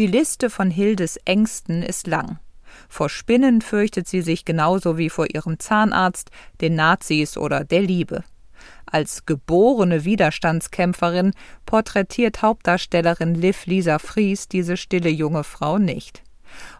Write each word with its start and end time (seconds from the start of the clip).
Die 0.00 0.06
Liste 0.06 0.48
von 0.48 0.70
Hildes 0.70 1.18
Ängsten 1.26 1.82
ist 1.82 2.06
lang. 2.06 2.38
Vor 2.88 3.10
Spinnen 3.10 3.60
fürchtet 3.60 4.08
sie 4.08 4.22
sich 4.22 4.46
genauso 4.46 4.96
wie 4.96 5.10
vor 5.10 5.26
ihrem 5.28 5.58
Zahnarzt, 5.58 6.30
den 6.62 6.74
Nazis 6.74 7.36
oder 7.36 7.64
der 7.64 7.82
Liebe. 7.82 8.24
Als 8.86 9.26
geborene 9.26 10.06
Widerstandskämpferin 10.06 11.34
porträtiert 11.66 12.40
Hauptdarstellerin 12.40 13.34
Liv 13.34 13.66
Lisa 13.66 13.98
Fries 13.98 14.48
diese 14.48 14.78
stille 14.78 15.10
junge 15.10 15.44
Frau 15.44 15.76
nicht. 15.76 16.22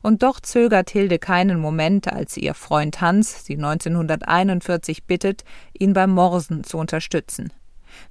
Und 0.00 0.22
doch 0.22 0.40
zögert 0.40 0.88
Hilde 0.88 1.18
keinen 1.18 1.60
Moment, 1.60 2.10
als 2.10 2.38
ihr 2.38 2.54
Freund 2.54 3.02
Hans 3.02 3.44
sie 3.44 3.56
1941 3.56 5.04
bittet, 5.04 5.44
ihn 5.78 5.92
beim 5.92 6.12
Morsen 6.12 6.64
zu 6.64 6.78
unterstützen. 6.78 7.52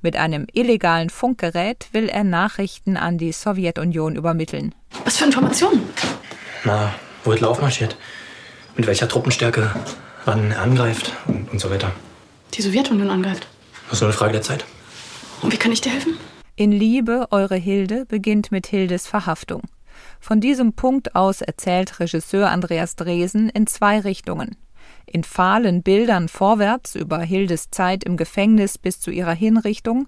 Mit 0.01 0.15
einem 0.15 0.47
illegalen 0.53 1.09
Funkgerät 1.09 1.89
will 1.91 2.09
er 2.09 2.23
Nachrichten 2.23 2.97
an 2.97 3.17
die 3.17 3.31
Sowjetunion 3.31 4.15
übermitteln. 4.15 4.75
Was 5.05 5.17
für 5.17 5.25
Informationen? 5.25 5.83
Na, 6.63 6.93
wo 7.23 7.31
Hitler 7.31 7.49
aufmarschiert, 7.49 7.97
mit 8.75 8.87
welcher 8.87 9.07
Truppenstärke, 9.07 9.73
wann 10.25 10.51
er 10.51 10.61
angreift 10.61 11.13
und, 11.27 11.51
und 11.51 11.59
so 11.59 11.69
weiter. 11.69 11.91
Die 12.53 12.61
Sowjetunion 12.61 13.09
angreift? 13.09 13.47
Das 13.85 13.93
ist 13.97 14.01
nur 14.01 14.09
eine 14.09 14.17
Frage 14.17 14.33
der 14.33 14.41
Zeit. 14.41 14.65
Und 15.41 15.53
wie 15.53 15.57
kann 15.57 15.71
ich 15.71 15.81
dir 15.81 15.91
helfen? 15.91 16.17
In 16.55 16.71
Liebe, 16.71 17.27
eure 17.31 17.55
Hilde 17.55 18.05
beginnt 18.05 18.51
mit 18.51 18.67
Hildes 18.67 19.07
Verhaftung. 19.07 19.61
Von 20.19 20.41
diesem 20.41 20.73
Punkt 20.73 21.15
aus 21.15 21.41
erzählt 21.41 21.99
Regisseur 21.99 22.49
Andreas 22.49 22.95
Dresen 22.95 23.49
in 23.49 23.67
zwei 23.67 23.99
Richtungen. 23.99 24.57
In 25.11 25.23
fahlen 25.23 25.81
Bildern 25.81 26.27
vorwärts 26.27 26.93
über 26.93 27.17
Hildes 27.19 27.71
Zeit 27.71 28.03
im 28.03 28.15
Gefängnis 28.15 28.77
bis 28.77 28.99
zu 28.99 29.09
ihrer 29.09 29.33
Hinrichtung 29.33 30.07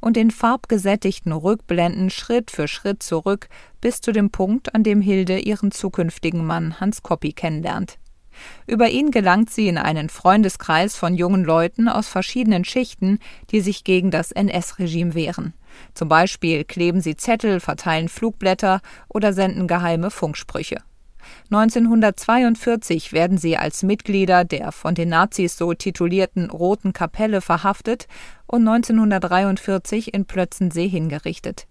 und 0.00 0.16
in 0.16 0.32
farbgesättigten 0.32 1.30
Rückblenden 1.30 2.10
Schritt 2.10 2.50
für 2.50 2.66
Schritt 2.66 3.00
zurück 3.00 3.48
bis 3.80 4.00
zu 4.00 4.10
dem 4.10 4.30
Punkt, 4.30 4.74
an 4.74 4.82
dem 4.82 5.00
Hilde 5.00 5.38
ihren 5.38 5.70
zukünftigen 5.70 6.44
Mann 6.44 6.80
Hans 6.80 7.04
Koppi 7.04 7.32
kennenlernt. 7.32 7.98
Über 8.66 8.88
ihn 8.88 9.12
gelangt 9.12 9.50
sie 9.50 9.68
in 9.68 9.78
einen 9.78 10.08
Freundeskreis 10.08 10.96
von 10.96 11.14
jungen 11.14 11.44
Leuten 11.44 11.88
aus 11.88 12.08
verschiedenen 12.08 12.64
Schichten, 12.64 13.20
die 13.52 13.60
sich 13.60 13.84
gegen 13.84 14.10
das 14.10 14.32
NS-Regime 14.32 15.14
wehren. 15.14 15.52
Zum 15.94 16.08
Beispiel 16.08 16.64
kleben 16.64 17.00
sie 17.00 17.16
Zettel, 17.16 17.60
verteilen 17.60 18.08
Flugblätter 18.08 18.80
oder 19.08 19.32
senden 19.32 19.68
geheime 19.68 20.10
Funksprüche. 20.10 20.78
1942 21.50 23.12
werden 23.12 23.38
sie 23.38 23.56
als 23.56 23.82
Mitglieder 23.82 24.44
der 24.44 24.72
von 24.72 24.94
den 24.94 25.08
Nazis 25.08 25.56
so 25.56 25.74
titulierten 25.74 26.50
Roten 26.50 26.92
Kapelle 26.92 27.40
verhaftet 27.40 28.06
und 28.46 28.66
1943 28.66 30.14
in 30.14 30.24
Plötzensee 30.24 30.88
hingerichtet. 30.88 31.66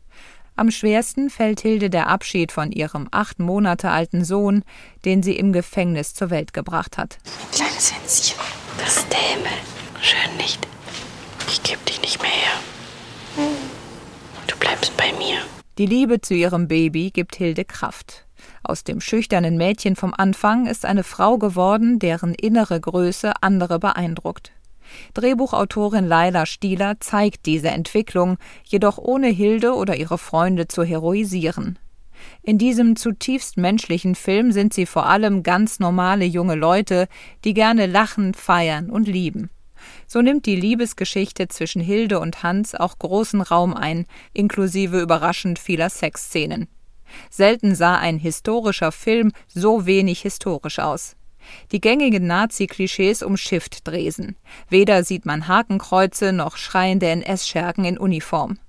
Am 0.55 0.71
schwersten 0.71 1.29
fällt 1.29 1.61
Hilde 1.61 1.89
der 1.89 2.07
Abschied 2.07 2.51
von 2.51 2.73
ihrem 2.73 3.07
acht 3.11 3.39
Monate 3.39 3.91
alten 3.91 4.25
Sohn, 4.25 4.63
den 5.05 5.23
sie 5.23 5.37
im 5.37 5.53
Gefängnis 5.53 6.13
zur 6.13 6.31
Welt 6.31 6.51
gebracht 6.53 6.97
hat. 6.97 7.17
Kleines 7.53 7.93
Hänschen, 7.93 8.37
das 8.77 9.05
Dämel. 9.07 9.51
Schön 10.01 10.35
nicht. 10.35 10.67
Die 15.79 15.85
Liebe 15.85 16.19
zu 16.19 16.33
ihrem 16.33 16.67
Baby 16.67 17.09
gibt 17.09 17.37
Hilde 17.37 17.63
Kraft. 17.63 18.25
Aus 18.63 18.83
dem 18.83 18.99
schüchternen 18.99 19.55
Mädchen 19.55 19.95
vom 19.95 20.13
Anfang 20.13 20.65
ist 20.65 20.83
eine 20.83 21.05
Frau 21.05 21.37
geworden, 21.37 21.99
deren 21.99 22.33
innere 22.33 22.81
Größe 22.81 23.31
andere 23.39 23.79
beeindruckt. 23.79 24.51
Drehbuchautorin 25.13 26.05
Laila 26.05 26.45
Stieler 26.45 26.99
zeigt 26.99 27.45
diese 27.45 27.69
Entwicklung, 27.69 28.37
jedoch 28.65 28.97
ohne 28.97 29.27
Hilde 29.27 29.73
oder 29.73 29.95
ihre 29.95 30.17
Freunde 30.17 30.67
zu 30.67 30.83
heroisieren. 30.83 31.79
In 32.43 32.57
diesem 32.57 32.97
zutiefst 32.97 33.55
menschlichen 33.55 34.15
Film 34.15 34.51
sind 34.51 34.73
sie 34.73 34.85
vor 34.85 35.05
allem 35.05 35.43
ganz 35.43 35.79
normale 35.79 36.25
junge 36.25 36.55
Leute, 36.55 37.07
die 37.45 37.53
gerne 37.53 37.85
lachen, 37.85 38.33
feiern 38.33 38.89
und 38.89 39.07
lieben. 39.07 39.49
So 40.07 40.21
nimmt 40.21 40.45
die 40.45 40.55
Liebesgeschichte 40.55 41.47
zwischen 41.47 41.81
Hilde 41.81 42.19
und 42.19 42.43
Hans 42.43 42.75
auch 42.75 42.97
großen 42.99 43.41
Raum 43.41 43.73
ein, 43.73 44.05
inklusive 44.33 44.99
überraschend 44.99 45.59
vieler 45.59 45.89
Sexszenen. 45.89 46.67
Selten 47.29 47.75
sah 47.75 47.97
ein 47.97 48.17
historischer 48.17 48.91
Film 48.91 49.31
so 49.47 49.85
wenig 49.85 50.21
historisch 50.21 50.79
aus. 50.79 51.15
Die 51.71 51.81
gängigen 51.81 52.27
Nazi-Klischees 52.27 53.23
umschifft 53.23 53.87
Dresen. 53.87 54.35
Weder 54.69 55.03
sieht 55.03 55.25
man 55.25 55.47
Hakenkreuze 55.47 56.33
noch 56.33 56.57
schreiende 56.57 57.07
NS-Schergen 57.07 57.85
in 57.85 57.97
Uniform. 57.97 58.59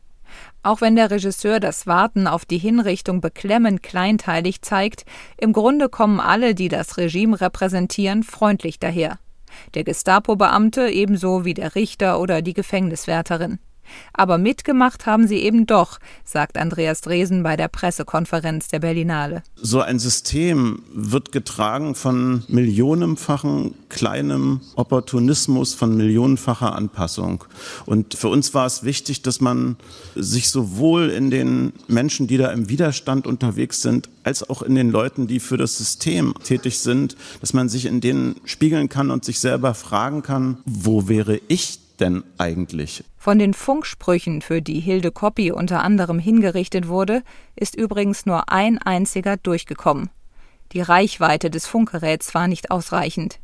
Auch 0.63 0.81
wenn 0.81 0.97
der 0.97 1.11
Regisseur 1.11 1.59
das 1.59 1.87
Warten 1.87 2.27
auf 2.27 2.45
die 2.45 2.59
Hinrichtung 2.59 3.21
beklemmend 3.21 3.83
kleinteilig 3.83 4.63
zeigt, 4.63 5.05
im 5.39 5.53
Grunde 5.53 5.89
kommen 5.89 6.21
alle, 6.21 6.55
die 6.55 6.69
das 6.69 6.99
Regime 6.99 7.41
repräsentieren, 7.41 8.23
freundlich 8.23 8.79
daher. 8.79 9.19
Der 9.75 9.85
Gestapo-Beamte 9.85 10.89
ebenso 10.89 11.45
wie 11.45 11.55
der 11.55 11.75
Richter 11.75 12.21
oder 12.21 12.43
die 12.43 12.55
Gefängniswärterin. 12.55 13.59
Aber 14.13 14.39
mitgemacht 14.39 15.07
haben 15.07 15.27
sie 15.27 15.39
eben 15.39 15.67
doch, 15.67 15.99
sagt 16.25 16.59
Andreas 16.59 17.01
Dresen 17.01 17.43
bei 17.43 17.57
der 17.57 17.69
Pressekonferenz 17.69 18.69
der 18.69 18.81
Berlinale. 18.81 19.43
So 19.57 19.81
ein 19.81 19.99
System 19.99 20.83
wird 20.93 21.33
getragen 21.33 21.95
von 21.95 22.45
millionenfachen 22.49 23.75
kleinem 23.89 24.61
Opportunismus, 24.77 25.75
von 25.75 25.97
millionenfacher 25.97 26.75
Anpassung. 26.75 27.45
Und 27.87 28.15
für 28.15 28.29
uns 28.29 28.55
war 28.55 28.67
es 28.67 28.85
wichtig, 28.85 29.23
dass 29.23 29.41
man 29.41 29.77
sich 30.15 30.49
sowohl 30.51 31.11
in 31.11 31.31
den 31.31 31.73
Menschen, 31.89 32.27
die 32.27 32.37
da 32.37 32.51
im 32.51 32.69
Widerstand 32.69 33.27
unterwegs 33.27 33.83
sind, 33.83 34.09
als 34.25 34.49
auch 34.49 34.63
in 34.63 34.75
den 34.75 34.91
Leuten, 34.91 35.27
die 35.27 35.41
für 35.41 35.57
das 35.57 35.77
System 35.77 36.35
tätig 36.45 36.79
sind, 36.79 37.17
dass 37.41 37.53
man 37.53 37.69
sich 37.69 37.87
in 37.87 38.01
denen 38.01 38.37
spiegeln 38.45 38.89
kann 38.89 39.11
und 39.11 39.25
sich 39.25 39.41
selber 39.41 39.75
fragen 39.75 40.23
kann, 40.23 40.59
wo 40.65 41.09
wäre 41.09 41.41
ich 41.49 41.79
denn 42.01 42.25
eigentlich? 42.39 43.05
Von 43.17 43.39
den 43.39 43.55
Funksprüchen, 43.55 44.43
für 44.43 44.63
die 44.63 44.81
Hilde 44.81 45.13
Koppi 45.13 45.53
unter 45.53 45.83
anderem 45.83 46.19
hingerichtet 46.19 46.89
wurde, 46.89 47.23
ist 47.57 47.75
übrigens 47.75 48.27
nur 48.27 48.51
ein 48.51 48.79
einziger 48.79 49.37
durchgekommen. 49.37 50.11
Die 50.73 50.81
Reichweite 50.81 51.51
des 51.51 51.67
Funkgeräts 51.67 52.35
war 52.35 52.49
nicht 52.49 52.71
ausreichend. 52.71 53.41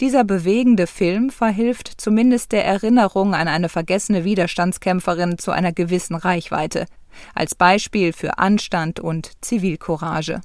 Dieser 0.00 0.24
bewegende 0.24 0.86
Film 0.86 1.30
verhilft 1.30 1.92
zumindest 1.96 2.52
der 2.52 2.64
Erinnerung 2.64 3.34
an 3.34 3.48
eine 3.48 3.68
vergessene 3.68 4.24
Widerstandskämpferin 4.24 5.38
zu 5.38 5.50
einer 5.50 5.72
gewissen 5.72 6.14
Reichweite, 6.14 6.86
als 7.34 7.54
Beispiel 7.54 8.12
für 8.12 8.38
Anstand 8.38 9.00
und 9.00 9.32
Zivilcourage. 9.40 10.40